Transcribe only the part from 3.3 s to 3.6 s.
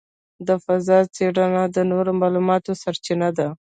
ده.